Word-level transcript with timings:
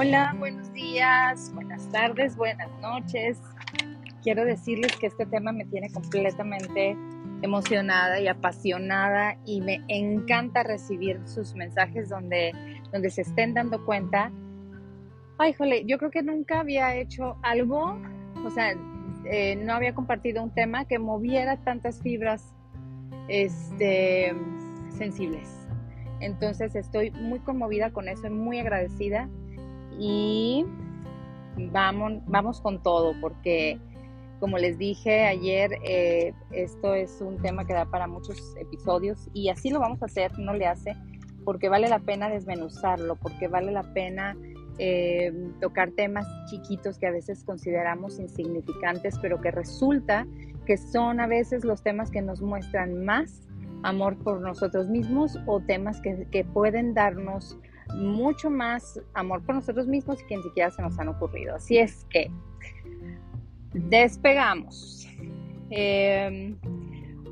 Hola, 0.00 0.32
buenos 0.38 0.72
días, 0.72 1.52
buenas 1.52 1.90
tardes, 1.90 2.36
buenas 2.36 2.70
noches. 2.80 3.36
Quiero 4.22 4.44
decirles 4.44 4.94
que 4.96 5.08
este 5.08 5.26
tema 5.26 5.50
me 5.50 5.64
tiene 5.64 5.90
completamente 5.90 6.96
emocionada 7.42 8.20
y 8.20 8.28
apasionada 8.28 9.36
y 9.44 9.60
me 9.60 9.82
encanta 9.88 10.62
recibir 10.62 11.20
sus 11.26 11.56
mensajes 11.56 12.08
donde, 12.08 12.52
donde 12.92 13.10
se 13.10 13.22
estén 13.22 13.54
dando 13.54 13.84
cuenta. 13.84 14.30
Ay, 15.36 15.52
jole, 15.54 15.84
yo 15.84 15.98
creo 15.98 16.12
que 16.12 16.22
nunca 16.22 16.60
había 16.60 16.94
hecho 16.94 17.36
algo, 17.42 17.98
o 18.44 18.50
sea, 18.50 18.76
eh, 19.24 19.56
no 19.56 19.72
había 19.72 19.96
compartido 19.96 20.44
un 20.44 20.54
tema 20.54 20.84
que 20.84 21.00
moviera 21.00 21.56
tantas 21.64 22.00
fibras 22.00 22.54
este, 23.26 24.32
sensibles. 24.96 25.66
Entonces 26.20 26.76
estoy 26.76 27.10
muy 27.10 27.40
conmovida 27.40 27.90
con 27.90 28.08
eso, 28.08 28.30
muy 28.30 28.60
agradecida 28.60 29.28
y 29.98 30.64
vamos, 31.72 32.22
vamos 32.26 32.60
con 32.60 32.82
todo 32.82 33.14
porque 33.20 33.78
como 34.40 34.56
les 34.56 34.78
dije 34.78 35.26
ayer, 35.26 35.72
eh, 35.84 36.32
esto 36.52 36.94
es 36.94 37.20
un 37.20 37.38
tema 37.38 37.66
que 37.66 37.72
da 37.72 37.86
para 37.86 38.06
muchos 38.06 38.54
episodios 38.56 39.28
y 39.32 39.48
así 39.48 39.70
lo 39.70 39.80
vamos 39.80 40.00
a 40.02 40.06
hacer, 40.06 40.38
no 40.38 40.54
le 40.54 40.66
hace, 40.66 40.96
porque 41.44 41.68
vale 41.68 41.88
la 41.88 41.98
pena 41.98 42.28
desmenuzarlo, 42.28 43.16
porque 43.16 43.48
vale 43.48 43.72
la 43.72 43.82
pena 43.94 44.36
eh, 44.78 45.32
tocar 45.60 45.90
temas 45.90 46.26
chiquitos 46.48 46.98
que 46.98 47.08
a 47.08 47.10
veces 47.10 47.42
consideramos 47.42 48.20
insignificantes, 48.20 49.18
pero 49.20 49.40
que 49.40 49.50
resulta 49.50 50.24
que 50.66 50.76
son 50.76 51.18
a 51.18 51.26
veces 51.26 51.64
los 51.64 51.82
temas 51.82 52.10
que 52.10 52.22
nos 52.22 52.40
muestran 52.40 53.04
más 53.04 53.48
amor 53.82 54.16
por 54.18 54.40
nosotros 54.40 54.88
mismos 54.88 55.38
o 55.46 55.60
temas 55.60 56.00
que, 56.00 56.44
pueden 56.44 56.94
darnos 56.94 57.58
mucho 57.94 58.50
más 58.50 59.00
amor 59.14 59.42
por 59.44 59.54
nosotros 59.54 59.86
mismos 59.86 60.22
que 60.24 60.36
ni 60.36 60.42
siquiera 60.42 60.70
se 60.70 60.82
nos 60.82 60.98
han 60.98 61.08
ocurrido. 61.08 61.54
Así 61.54 61.78
es 61.78 62.06
que 62.10 62.30
despegamos. 63.72 65.06
Em, 65.70 66.56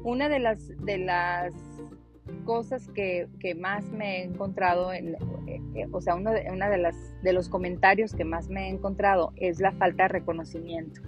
una 0.04 0.28
de 0.28 0.38
las, 0.38 0.68
de 0.84 0.98
las 0.98 1.54
cosas 2.44 2.88
que, 2.88 3.28
más 3.58 3.90
me 3.90 4.20
he 4.20 4.24
encontrado, 4.24 4.92
en, 4.92 5.16
eh, 5.46 5.86
o 5.90 6.00
sea, 6.00 6.14
uno 6.14 6.32
de, 6.32 6.50
una 6.50 6.68
de, 6.68 6.78
las, 6.78 6.96
de 7.22 7.32
los 7.32 7.48
comentarios 7.48 8.14
que 8.14 8.24
más 8.24 8.48
me 8.48 8.66
he 8.66 8.68
encontrado 8.68 9.32
es 9.36 9.60
la 9.60 9.72
falta 9.72 10.04
de 10.04 10.08
reconocimiento. 10.08 11.00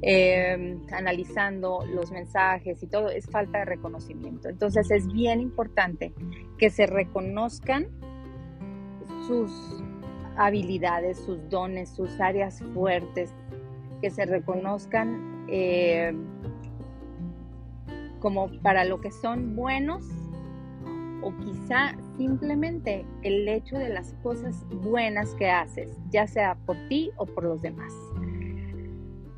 Em, 0.00 0.80
analizando 0.92 1.84
los 1.92 2.12
mensajes 2.12 2.80
y 2.84 2.86
todo, 2.86 3.08
es 3.08 3.26
falta 3.26 3.58
de 3.58 3.64
reconocimiento. 3.64 4.48
Entonces 4.48 4.90
es 4.92 5.08
bien 5.08 5.40
importante 5.40 6.12
que 6.56 6.70
se 6.70 6.86
reconozcan 6.86 7.88
sus 9.28 9.52
habilidades, 10.36 11.18
sus 11.18 11.48
dones, 11.50 11.90
sus 11.90 12.18
áreas 12.20 12.60
fuertes, 12.74 13.32
que 14.00 14.10
se 14.10 14.24
reconozcan 14.24 15.44
eh, 15.48 16.14
como 18.20 18.50
para 18.62 18.84
lo 18.84 19.00
que 19.00 19.10
son 19.10 19.54
buenos 19.54 20.04
o 21.22 21.32
quizá 21.44 21.94
simplemente 22.16 23.04
el 23.22 23.48
hecho 23.48 23.76
de 23.76 23.90
las 23.90 24.14
cosas 24.22 24.64
buenas 24.82 25.34
que 25.34 25.50
haces, 25.50 25.90
ya 26.10 26.26
sea 26.26 26.54
por 26.64 26.76
ti 26.88 27.10
o 27.16 27.26
por 27.26 27.44
los 27.44 27.60
demás. 27.60 27.92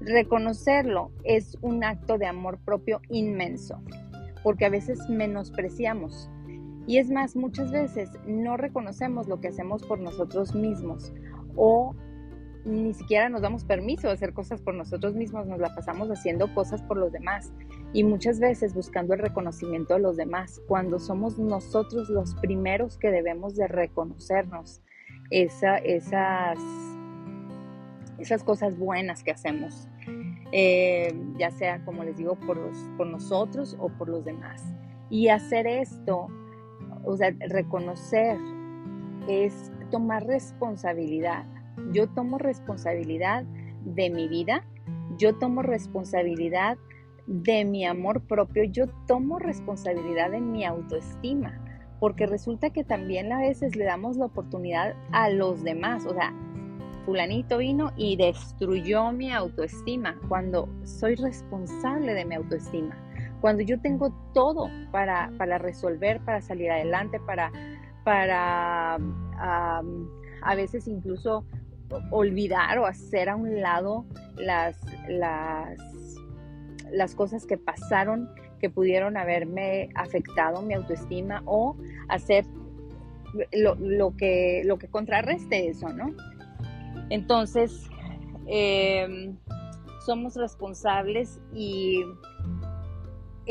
Reconocerlo 0.00 1.11
es 1.24 1.58
un 1.62 1.84
acto 1.84 2.16
de 2.16 2.27
amor 2.27 2.58
propio 2.58 3.00
inmenso, 3.08 3.83
porque 4.42 4.66
a 4.66 4.70
veces 4.70 4.98
menospreciamos. 5.08 6.30
Y 6.91 6.98
es 6.98 7.08
más, 7.08 7.36
muchas 7.36 7.70
veces 7.70 8.10
no 8.27 8.56
reconocemos 8.56 9.28
lo 9.28 9.41
que 9.41 9.46
hacemos 9.46 9.84
por 9.84 10.00
nosotros 10.00 10.56
mismos 10.56 11.12
o 11.55 11.94
ni 12.64 12.92
siquiera 12.95 13.28
nos 13.28 13.42
damos 13.42 13.62
permiso 13.62 14.08
de 14.08 14.14
hacer 14.14 14.34
cosas 14.34 14.61
por 14.61 14.74
nosotros 14.74 15.14
mismos, 15.14 15.46
nos 15.46 15.61
la 15.61 15.73
pasamos 15.73 16.08
haciendo 16.08 16.52
cosas 16.52 16.83
por 16.83 16.96
los 16.96 17.12
demás 17.12 17.52
y 17.92 18.02
muchas 18.02 18.40
veces 18.40 18.74
buscando 18.74 19.14
el 19.14 19.20
reconocimiento 19.20 19.95
de 19.95 20.01
los 20.01 20.17
demás, 20.17 20.61
cuando 20.67 20.98
somos 20.98 21.39
nosotros 21.39 22.08
los 22.08 22.34
primeros 22.34 22.98
que 22.98 23.12
debemos 23.12 23.55
de 23.55 23.68
reconocernos 23.68 24.83
esa, 25.30 25.78
esas 25.78 26.58
esas 28.18 28.42
cosas 28.42 28.77
buenas 28.77 29.22
que 29.22 29.30
hacemos, 29.30 29.86
eh, 30.51 31.14
ya 31.39 31.52
sea, 31.52 31.84
como 31.84 32.02
les 32.02 32.17
digo, 32.17 32.34
por, 32.34 32.58
por 32.96 33.07
nosotros 33.07 33.77
o 33.78 33.90
por 33.90 34.08
los 34.08 34.24
demás. 34.24 34.64
Y 35.08 35.28
hacer 35.28 35.68
esto, 35.68 36.28
o 37.05 37.16
sea, 37.16 37.34
reconocer 37.48 38.36
es 39.28 39.70
tomar 39.90 40.27
responsabilidad. 40.27 41.44
Yo 41.92 42.08
tomo 42.08 42.38
responsabilidad 42.38 43.44
de 43.84 44.11
mi 44.11 44.28
vida, 44.28 44.64
yo 45.16 45.36
tomo 45.36 45.62
responsabilidad 45.62 46.78
de 47.27 47.64
mi 47.64 47.86
amor 47.86 48.22
propio, 48.22 48.64
yo 48.64 48.89
tomo 49.06 49.39
responsabilidad 49.39 50.30
de 50.30 50.40
mi 50.40 50.64
autoestima, 50.64 51.60
porque 52.00 52.27
resulta 52.27 52.70
que 52.70 52.84
también 52.84 53.33
a 53.33 53.40
veces 53.40 53.77
le 53.77 53.84
damos 53.84 54.16
la 54.16 54.27
oportunidad 54.27 54.94
a 55.12 55.30
los 55.30 55.62
demás, 55.62 56.06
o 56.06 56.14
sea, 56.14 56.34
fulanito 57.05 57.58
vino 57.58 57.92
y 57.96 58.16
destruyó 58.16 59.12
mi 59.12 59.33
autoestima, 59.33 60.18
cuando 60.28 60.68
soy 60.84 61.14
responsable 61.14 62.14
de 62.14 62.24
mi 62.24 62.34
autoestima, 62.34 62.96
cuando 63.40 63.62
yo 63.62 63.80
tengo 63.80 64.12
todo 64.33 64.68
para, 64.90 65.30
resolver, 65.58 66.20
para 66.20 66.40
salir 66.40 66.70
adelante, 66.70 67.20
para, 67.20 67.51
para 68.05 68.98
a 70.42 70.55
veces 70.55 70.86
incluso 70.89 71.45
olvidar 72.11 72.78
o 72.78 72.86
hacer 72.86 73.28
a 73.28 73.36
un 73.36 73.61
lado 73.61 74.05
las, 74.36 74.77
las, 75.08 75.77
las 76.92 77.14
cosas 77.14 77.46
que 77.46 77.56
pasaron 77.56 78.28
que 78.61 78.70
pudieron 78.70 79.17
haberme 79.17 79.89
afectado 79.95 80.62
mi 80.62 80.74
autoestima 80.74 81.42
o 81.46 81.77
hacer 82.08 82.45
lo, 83.52 83.74
lo, 83.77 84.17
que, 84.17 84.62
lo 84.64 84.78
que 84.78 84.89
contrarreste 84.89 85.68
eso, 85.68 85.89
¿no? 85.89 86.14
Entonces, 87.08 87.89
em, 88.46 89.36
somos 90.05 90.36
responsables 90.36 91.40
y 91.55 92.05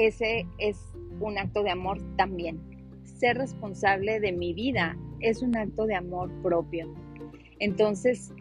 ese 0.07 0.45
es 0.57 0.77
un 1.19 1.37
acto 1.37 1.63
de 1.63 1.71
amor 1.71 1.99
también. 2.17 2.59
Ser 3.03 3.37
responsable 3.37 4.19
de 4.19 4.31
mi 4.31 4.53
vida 4.53 4.97
es 5.19 5.41
un 5.41 5.55
acto 5.55 5.85
de 5.85 5.95
amor 5.95 6.31
propio. 6.41 6.93
Entonces, 7.59 8.33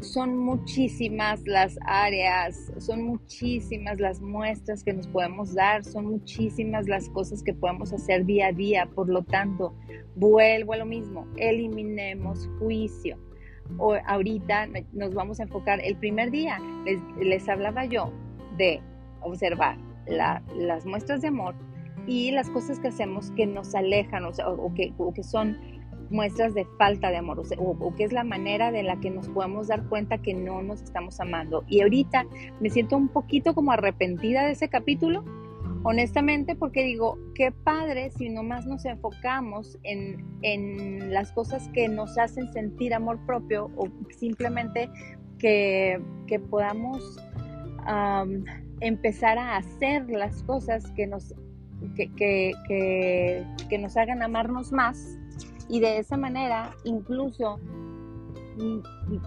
son 0.00 0.36
muchísimas 0.36 1.44
las 1.46 1.78
áreas, 1.82 2.70
son 2.78 3.02
muchísimas 3.02 3.98
las 3.98 4.20
muestras 4.20 4.84
que 4.84 4.92
nos 4.92 5.08
podemos 5.08 5.54
dar, 5.54 5.84
son 5.84 6.06
muchísimas 6.06 6.86
las 6.86 7.08
cosas 7.08 7.42
que 7.42 7.54
podemos 7.54 7.92
hacer 7.92 8.24
día 8.24 8.48
a 8.48 8.52
día. 8.52 8.88
Por 8.94 9.08
lo 9.08 9.24
tanto, 9.24 9.74
vuelvo 10.14 10.74
a 10.74 10.76
lo 10.76 10.86
mismo, 10.86 11.26
eliminemos 11.36 12.48
juicio 12.58 13.18
o 13.76 13.96
ahorita 14.06 14.68
nos 14.92 15.14
vamos 15.14 15.40
a 15.40 15.42
enfocar, 15.42 15.80
el 15.84 15.96
primer 15.96 16.30
día 16.30 16.58
les, 17.20 17.48
hablaba 17.48 17.84
yo 17.84 18.12
de 18.56 18.80
observar 19.20 19.76
las 20.06 20.86
muestras 20.86 21.20
de 21.20 21.28
amor 21.28 21.54
y 22.06 22.30
las 22.30 22.48
cosas 22.50 22.80
que 22.80 22.88
hacemos 22.88 23.30
que 23.32 23.46
nos 23.46 23.74
alejan 23.74 24.24
o, 24.24 24.74
que, 24.74 25.22
son 25.22 25.58
muestras 26.10 26.54
de 26.54 26.64
falta 26.78 27.10
de 27.10 27.18
amor 27.18 27.42
o, 27.58 27.94
que 27.94 28.04
es 28.04 28.12
la 28.12 28.24
manera 28.24 28.72
de 28.72 28.82
la 28.82 28.98
que 28.98 29.10
nos 29.10 29.28
podemos 29.28 29.68
dar 29.68 29.86
cuenta 29.88 30.18
que 30.18 30.32
no 30.32 30.62
nos 30.62 30.80
estamos 30.80 31.20
amando. 31.20 31.64
Y 31.68 31.82
ahorita 31.82 32.24
me 32.60 32.70
siento 32.70 32.96
un 32.96 33.08
poquito 33.08 33.54
como 33.54 33.72
arrepentida 33.72 34.46
de 34.46 34.52
ese 34.52 34.68
capítulo 34.68 35.22
honestamente 35.82 36.56
porque 36.56 36.84
digo, 36.84 37.18
qué 37.34 37.52
padre 37.52 38.10
si 38.10 38.28
nomás 38.28 38.66
nos 38.66 38.84
enfocamos 38.84 39.78
en, 39.84 40.24
en, 40.42 41.12
las 41.12 41.32
cosas 41.32 41.68
que 41.68 41.88
nos 41.88 42.18
hacen 42.18 42.52
sentir 42.52 42.94
amor 42.94 43.18
propio 43.26 43.70
o 43.76 43.88
simplemente 44.18 44.90
que, 45.38 46.00
que 46.26 46.40
podamos 46.40 47.18
empezar 48.80 49.38
a 49.38 49.56
hacer 49.56 50.08
las 50.08 50.42
cosas 50.44 50.90
que 50.92 51.06
nos, 51.06 51.34
que, 51.96 52.10
que, 52.16 53.44
que 53.68 53.78
nos 53.78 53.96
hagan 53.96 54.22
amarnos 54.22 54.72
más 54.72 55.18
y 55.68 55.80
de 55.80 55.98
esa 55.98 56.16
manera 56.16 56.74
incluso 56.84 57.58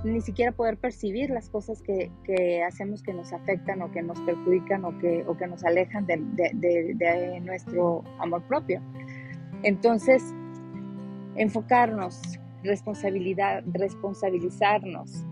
ni, 0.03 0.21
siquiera 0.21 0.51
poder 0.51 0.77
percibir 0.77 1.29
las 1.29 1.49
cosas 1.49 1.81
que, 1.81 2.11
hacemos 2.63 3.01
que 3.01 3.13
nos 3.13 3.31
afectan 3.33 3.81
o 3.81 3.91
que 3.91 4.01
nos 4.01 4.19
perjudican 4.21 4.85
o 4.85 4.97
que, 4.99 5.23
o 5.27 5.37
que 5.37 5.47
nos 5.47 5.63
alejan 5.63 6.05
de, 6.05 7.41
nuestro 7.41 8.03
amor 8.19 8.43
propio. 8.43 8.81
Entonces, 9.63 10.23
enfocarnos, 11.35 12.19
responsabilidad, 12.63 13.63
responsabilizarnos, 13.71 15.25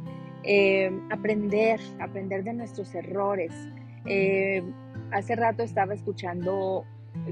eh, 0.44 0.92
aprender, 1.12 1.80
aprender 2.00 2.44
de 2.44 2.54
nuestros 2.54 2.94
errores. 2.95 3.51
Eh, 4.09 4.63
hace 5.11 5.35
rato 5.35 5.63
estaba 5.63 5.94
escuchando 5.94 6.83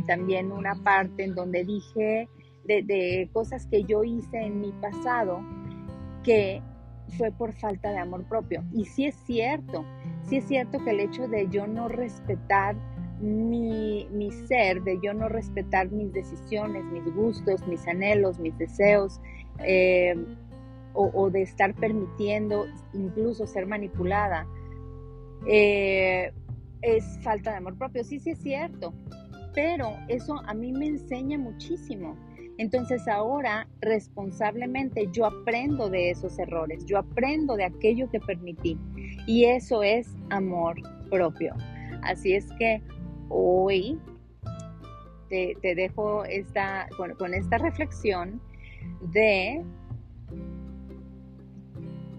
también 0.06 0.51
una 0.51 0.75
parte 0.83 1.24
en 1.24 1.35
donde 1.35 1.63
dije 1.63 2.29
de, 2.65 3.29
cosas 3.33 3.65
que 3.68 3.83
yo 3.83 4.03
hice 4.03 4.38
en 4.38 4.62
mi 4.62 4.71
pasado 4.74 5.39
que 6.24 6.62
fue 7.18 7.31
por 7.31 7.53
falta 7.53 7.91
de 7.91 7.97
amor 7.97 8.25
propio. 8.25 8.63
Y 8.74 8.85
sí 8.85 9.06
es 9.06 9.15
cierto, 9.25 9.85
sí 10.24 10.38
es 10.38 10.45
cierto 10.45 10.83
que 10.83 10.91
el 10.91 11.00
hecho 11.00 11.27
de 11.27 11.47
yo 11.50 11.65
no 11.68 11.88
respetar 11.88 12.75
mi, 13.21 14.07
ser, 14.47 14.83
de 14.83 15.00
yo 15.01 15.13
no 15.13 15.29
respetar 15.29 15.89
mis 15.89 16.12
decisiones, 16.13 16.83
mis 16.85 17.06
gustos, 17.15 17.65
mis 17.68 17.88
anhelos, 17.88 18.39
mis 18.39 18.56
deseos, 18.57 19.19
eh, 19.63 20.15
o, 20.94 21.29
de 21.29 21.44
estar 21.44 21.75
permitiendo 21.75 22.65
incluso 22.94 23.45
ser 23.45 23.68
manipulada, 23.68 24.47
eh, 25.47 26.33
es 26.81 27.19
falta 27.21 27.51
de 27.51 27.57
amor 27.57 27.77
propio. 27.77 28.03
Sí, 28.03 28.19
sí 28.19 28.31
es 28.31 28.39
cierto, 28.39 28.94
pero 29.53 29.95
eso 30.07 30.41
a 30.45 30.53
mí 30.53 30.71
me 30.71 30.88
enseña 30.88 31.38
muchísimo. 31.38 32.15
Entonces 32.57 33.07
ahora 33.07 33.68
responsablemente 33.81 35.07
yo 35.12 35.25
aprendo 35.25 35.89
de 35.89 36.09
esos 36.09 36.39
errores, 36.39 36.85
yo 36.85 36.97
aprendo 36.97 37.56
de 37.56 37.65
aquello 37.65 38.09
que 38.09 38.19
permití 38.19 38.77
y 39.27 39.45
eso 39.45 39.83
es 39.83 40.15
amor 40.29 40.77
propio. 41.09 41.56
Así 42.01 42.33
es 42.33 42.51
que 42.57 42.81
hoy 43.29 44.00
te, 45.29 45.56
dejo 45.62 46.24
esta, 46.25 46.88
con 47.18 47.33
esta 47.33 47.57
reflexión 47.57 48.41
de 49.12 49.63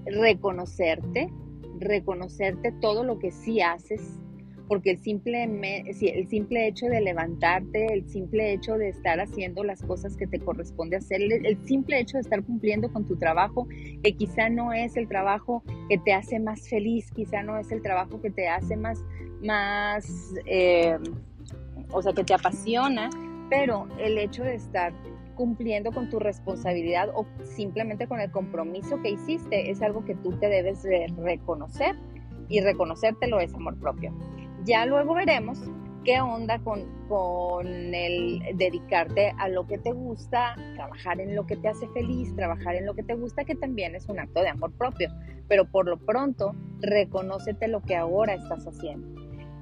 reconocerte, 0.06 1.30
reconocerte 1.78 2.72
todo 2.80 3.04
lo 3.04 3.18
que 3.18 3.30
sí 3.30 3.60
haces, 3.60 4.18
porque 4.68 4.90
el 4.90 4.98
simple, 4.98 5.44
el 5.44 6.28
simple 6.28 6.68
hecho 6.68 6.86
de 6.86 7.00
levantarte, 7.00 7.92
el 7.92 8.08
simple 8.08 8.52
hecho 8.52 8.76
de 8.76 8.90
estar 8.90 9.18
haciendo 9.18 9.64
las 9.64 9.82
cosas 9.82 10.16
que 10.16 10.26
te 10.26 10.38
corresponde 10.38 10.96
hacer, 10.96 11.22
el, 11.22 11.58
simple 11.66 11.98
hecho 11.98 12.18
de 12.18 12.20
estar 12.20 12.44
cumpliendo 12.44 12.92
con 12.92 13.06
tu 13.06 13.16
trabajo, 13.16 13.66
que 14.02 14.12
quizá 14.12 14.50
no 14.50 14.72
es 14.72 14.96
el 14.96 15.08
trabajo 15.08 15.62
que 15.88 15.98
te 15.98 16.12
hace 16.12 16.38
más 16.38 16.68
feliz, 16.68 17.10
quizá 17.10 17.42
no 17.42 17.58
es 17.58 17.72
el 17.72 17.82
trabajo 17.82 18.20
que 18.20 18.30
te 18.30 18.48
hace 18.48 18.76
más, 18.76 19.02
más 19.42 20.34
eh, 20.46 20.98
o 21.90 22.02
sea, 22.02 22.12
que 22.12 22.24
te 22.24 22.34
apasiona, 22.34 23.08
pero 23.48 23.88
el 23.98 24.18
hecho 24.18 24.44
de 24.44 24.54
estar 24.54 24.92
cumpliendo 25.34 25.92
con 25.92 26.10
tu 26.10 26.18
responsabilidad 26.18 27.10
o 27.14 27.24
simplemente 27.44 28.06
con 28.06 28.20
el 28.20 28.30
compromiso 28.30 29.00
que 29.00 29.10
hiciste 29.10 29.70
es 29.70 29.80
algo 29.80 30.04
que 30.04 30.16
tú 30.16 30.32
te 30.32 30.48
debes 30.48 30.82
de 30.82 31.06
reconocer 31.16 31.96
y 32.48 32.60
reconocértelo 32.60 33.38
es 33.40 33.54
amor 33.54 33.78
propio. 33.78 34.12
Ya 34.68 34.84
luego 34.84 35.14
veremos 35.14 35.58
qué 36.04 36.20
onda 36.20 36.58
con, 36.58 36.84
con 37.08 37.66
el 37.66 38.38
dedicarte 38.56 39.32
a 39.38 39.48
lo 39.48 39.66
que 39.66 39.78
te 39.78 39.92
gusta, 39.92 40.54
trabajar 40.74 41.22
en 41.22 41.34
lo 41.34 41.46
que 41.46 41.56
te 41.56 41.68
hace 41.68 41.88
feliz, 41.88 42.36
trabajar 42.36 42.74
en 42.74 42.84
lo 42.84 42.92
que 42.92 43.02
te 43.02 43.14
gusta, 43.14 43.44
que 43.44 43.54
también 43.54 43.94
es 43.94 44.10
un 44.10 44.20
acto 44.20 44.42
de 44.42 44.50
amor 44.50 44.70
propio. 44.72 45.08
Pero 45.48 45.64
por 45.70 45.86
lo 45.86 45.96
pronto, 45.96 46.54
reconócete 46.82 47.66
lo 47.66 47.80
que 47.80 47.96
ahora 47.96 48.34
estás 48.34 48.66
haciendo. 48.66 49.08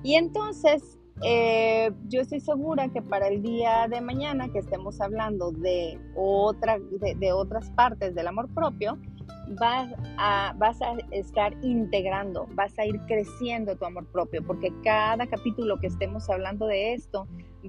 Y 0.02 0.16
entonces, 0.16 0.98
eh, 1.22 1.92
yo 2.08 2.22
estoy 2.22 2.40
segura 2.40 2.88
que 2.88 3.00
para 3.00 3.28
el 3.28 3.42
día 3.42 3.86
de 3.88 4.00
mañana 4.00 4.48
que 4.48 4.58
estemos 4.58 5.00
hablando 5.00 5.52
de, 5.52 6.00
otra, 6.16 6.78
de 6.80 7.32
otras 7.32 7.70
partes 7.70 8.12
del 8.16 8.26
amor 8.26 8.52
propio, 8.52 8.98
vas 9.48 9.88
a, 10.18 10.54
vas 10.58 10.80
a 10.82 10.94
estar 11.12 11.52
integrando, 11.62 12.46
vas 12.54 12.76
a 12.78 12.86
ir 12.86 12.98
creciendo 13.06 13.76
tu 13.76 13.84
amor 13.84 14.06
propio, 14.10 14.44
porque 14.46 14.72
cada 14.82 15.26
capítulo 15.26 15.78
que 15.78 15.86
estemos 15.86 16.28
hablando 16.28 16.66
de 16.66 16.94
esto 16.94 17.26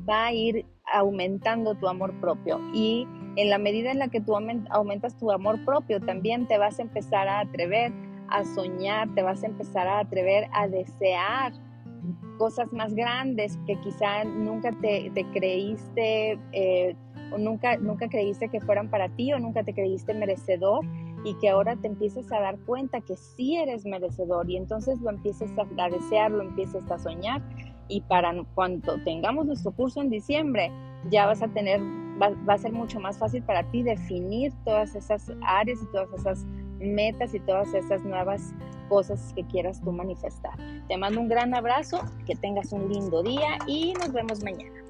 va 0.08 0.26
a 0.26 0.34
ir 0.34 0.66
aumentando 0.94 1.76
tu 1.76 1.88
amor 1.88 2.14
propio. 2.20 2.60
Y 2.74 3.08
en 3.36 3.50
la 3.50 3.58
medida 3.58 3.92
en 3.92 4.00
la 4.00 4.08
que 4.08 4.22
tú 4.22 4.36
aumentas 4.36 5.18
tu 5.18 5.32
amor 5.32 5.64
propio, 5.66 6.00
también 6.00 6.48
te 6.48 6.58
vas 6.58 6.80
a 6.80 6.84
empezar 6.84 7.28
a 7.28 7.42
atrever 7.42 7.92
a 8.30 8.44
soñar, 8.44 9.14
te 9.16 9.22
vas 9.22 9.44
a 9.44 9.48
empezar 9.48 9.88
a 9.88 10.00
atrever 10.00 10.50
a 10.54 10.68
desear 10.68 11.54
cosas 12.38 12.72
más 12.72 12.94
grandes 12.94 13.58
que 13.66 13.80
quizá 13.82 14.24
nunca 14.24 14.72
te, 14.82 15.12
creíste 15.34 16.40
eh, 16.52 16.96
o 17.32 17.38
nunca, 17.38 17.78
nunca 17.78 18.08
creíste 18.08 18.50
que 18.50 18.62
fueran 18.62 18.90
para 18.90 19.10
ti 19.10 19.34
o 19.34 19.40
nunca 19.40 19.64
te 19.64 19.74
creíste 19.74 20.14
merecedor 20.14 20.86
y 21.28 21.34
que 21.34 21.50
ahora 21.50 21.76
te 21.76 21.88
empieces 21.88 22.32
a 22.32 22.40
dar 22.40 22.58
cuenta 22.60 23.02
que 23.02 23.18
sí 23.18 23.58
eres 23.58 23.86
merecedor 23.86 24.50
y 24.50 24.56
entonces 24.56 24.98
lo 25.02 25.10
empieces 25.10 25.52
a, 25.58 25.90
desear, 25.90 26.32
lo 26.32 26.42
empieces 26.42 26.90
a 26.90 26.98
soñar 26.98 27.42
y 27.90 28.00
para 28.00 28.34
cuando 28.56 28.98
tengamos 29.04 29.46
nuestro 29.46 29.72
curso 29.74 30.02
en 30.02 30.10
diciembre 30.10 30.72
ya 31.10 31.26
vas 31.26 31.42
a 31.42 31.50
tener, 31.50 31.82
va, 32.22 32.30
va 32.48 32.54
a 32.54 32.58
ser 32.58 32.72
mucho 32.72 33.02
más 33.02 33.18
fácil 33.18 33.44
para 33.44 33.70
ti 33.72 33.84
definir 33.84 34.54
todas 34.64 34.96
esas 34.96 35.30
áreas 35.46 35.80
y 35.84 35.92
todas 35.92 36.14
esas 36.14 36.46
metas 36.80 37.34
y 37.34 37.42
todas 37.42 37.74
esas 37.74 38.06
nuevas 38.06 38.54
cosas 38.88 39.34
que 39.36 39.44
quieras 39.48 39.82
tú 39.82 39.92
manifestar. 39.92 40.54
Te 40.88 40.96
mando 40.96 41.20
un 41.20 41.28
gran 41.28 41.54
abrazo, 41.54 42.06
que 42.26 42.36
tengas 42.36 42.72
un 42.72 42.88
lindo 42.88 43.22
día 43.22 43.58
y 43.68 43.94
nos 43.96 44.14
vemos 44.14 44.42
mañana. 44.46 44.87